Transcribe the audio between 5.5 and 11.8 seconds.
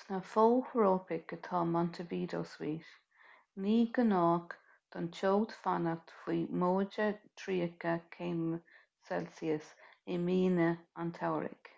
fanacht faoi +30°c i míonna an tsamhraidh